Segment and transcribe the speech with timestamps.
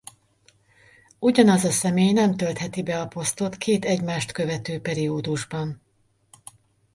[1.19, 5.81] Ugyanaz a személy nem töltheti be a posztot két egymást követő periódusban.